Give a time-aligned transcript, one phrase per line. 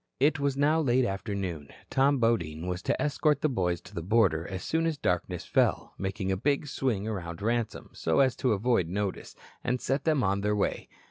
[0.19, 1.69] It was now late afternoon.
[1.91, 5.93] Tom Bodine was to escort the boys to the border as soon as darkness fell,
[5.95, 10.41] making a big swing around Ransome, so as to avoid notice, and set them on
[10.41, 10.89] their way.